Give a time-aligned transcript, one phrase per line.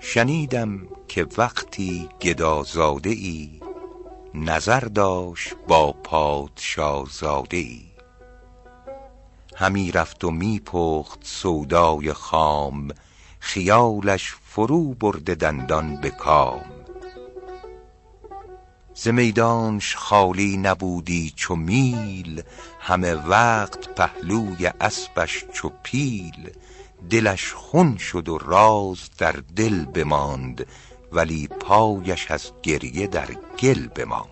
[0.00, 3.60] شنیدم که وقتی گدازاده ای
[4.34, 7.82] نظر داشت با پادشاه زاده ای
[9.56, 12.88] همی رفت و می پخت سودای خام
[13.40, 16.64] خیالش فرو برده دندان به کام.
[18.94, 22.42] ز میدانش خالی نبودی چو میل
[22.80, 26.50] همه وقت پهلوی اسپش چو پیل.
[27.10, 30.66] دلش خون شد و راز در دل بماند
[31.12, 33.28] ولی پایش از گریه در
[33.58, 34.30] گل بماند.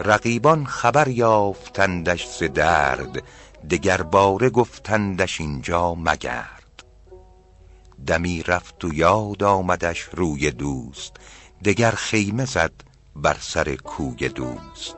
[0.00, 3.22] رقیبان خبر یافتندش ز درد
[3.70, 6.84] دگر باره گفتندش اینجا مگرد.
[8.06, 11.12] دمی رفت و یاد آمدش روی دوست
[11.64, 12.72] دگر خیمه زد
[13.16, 14.96] بر سر کوی دوست.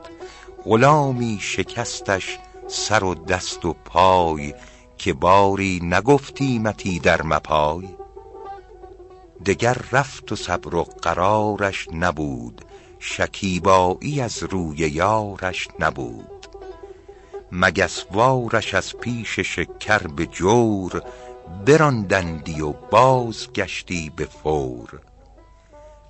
[0.65, 2.37] غلامی شکستش
[2.67, 4.53] سر و دست و پای
[5.03, 7.89] که باری نگفتیمتی در مپای.
[9.45, 12.65] دگر رفت و صبر و قرارش نبود
[12.99, 16.47] شکیبایی از روی یارش نبود.
[17.51, 21.01] مگس وارش از پیش شکر به جور
[21.65, 24.99] براندندی و بازگشتی به فور.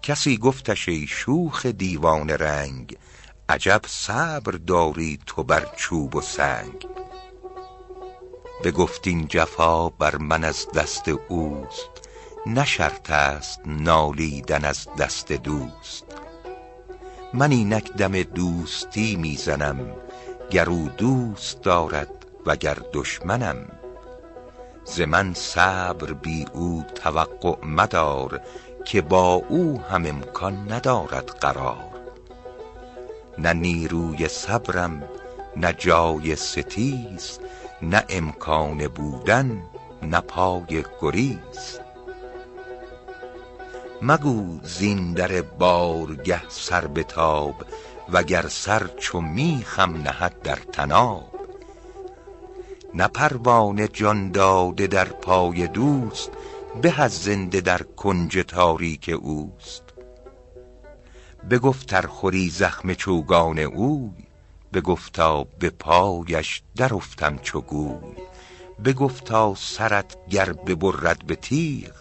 [0.02, 2.98] کسی گفتش ای شوخ دیوانه رنگ
[3.50, 6.88] عجب صبر داری تو بر چوب و سنگ.
[8.64, 11.90] بگفت این جفا بر من از دست اوست
[12.46, 16.06] نه شرط است نالیدن از دست دوست.
[17.34, 19.96] من اینک دم دوستی می زنم
[20.50, 23.58] گر او دوست دارد وگر دشمنم.
[24.86, 28.42] ز من صبر بی او توقع مدار
[28.86, 31.94] که با او هم امکان ندارد قرار.
[33.38, 35.04] نه نیروی صبرم
[35.56, 37.40] نه جای ستیز
[37.84, 39.64] نه امکان بودن
[40.02, 41.80] نه پای گریز.
[44.02, 47.56] مگو زین در بارگه سر بتاب
[48.10, 51.34] وگر سر چو میخم نهد در طناب.
[52.94, 56.32] نه پروانه جان داده در پای دوست
[56.82, 59.84] به از زنده در کنج تاریک اوست.
[61.50, 64.33] بگفت ار خوری زخم چوگان اوی
[64.74, 68.16] بگفتا به پایش در افتم چو گوی.
[68.86, 71.92] بگفتا سرت گر ببرد به تیغ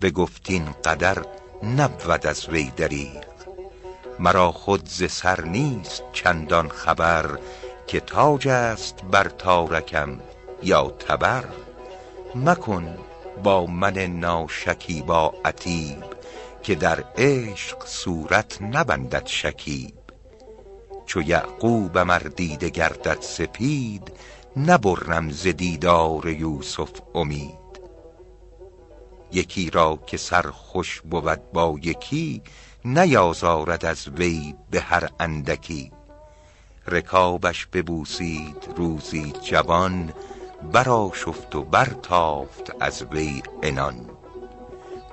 [0.00, 1.24] بگفت این قدر
[1.62, 3.24] نبود از وی دریغ.
[4.18, 7.38] مرا خود ز سر نیست چندان خبر
[7.86, 10.20] که تاج است بر تارکم
[10.62, 11.44] یا تبر.
[12.34, 12.98] مکن
[13.42, 16.04] با من ناشکیبا عتیب
[16.62, 20.01] که در عشق صورت نبندد شکیب.
[21.06, 24.12] چو یعقوبم ار دیده گردد سپید
[24.56, 27.62] نبرم ز دیدار یوسف امید.
[29.32, 32.42] یکی را که سر خوش بود با یکی
[32.84, 35.92] نیازارد از وی به هر اندکی.
[36.88, 40.12] رکابش ببوسید روزی جوان
[40.72, 44.10] برآشفت و برتافت از وی عنان.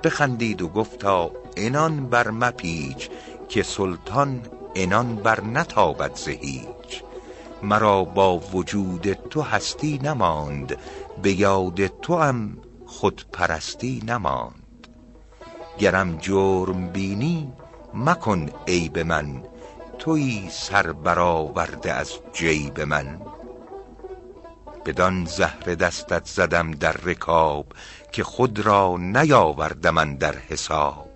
[0.04, 3.08] بخندید و گفتا عنان بر مپیچ
[3.48, 4.42] که سلطان
[4.76, 7.02] عنان بر نتابد ز هیچ.
[7.62, 10.76] مرا با وجود تو هستی نماند
[11.22, 14.88] به یاد توام خودپرستی نماند.
[15.78, 17.52] گرم جرم بینی
[17.94, 19.42] مکن عیب من
[19.98, 23.20] تویی سر برآورده از جیب من.
[24.86, 27.66] بدان زهره دستت زدم در رکاب
[28.12, 31.09] که خود را نیاوردم اندر حساب.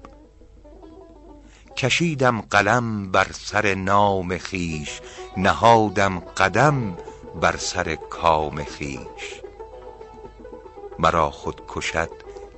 [1.77, 5.01] کشیدم قلم بر سر نام خویش
[5.37, 6.97] نهادم قدم
[7.41, 9.41] بر سر کام خویش.
[10.99, 12.11] مرا خود کشد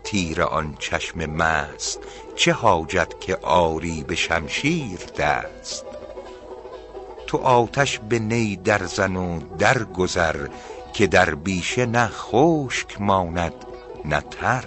[0.04, 1.98] تیر آن چشم مست
[2.36, 5.84] چه حاجت که آری به شمشیر دست؟
[7.26, 10.48] تو آتش به نی در زن و در گذر
[10.92, 13.54] که در بیشه نه خشک ماند
[14.04, 14.64] نه تر.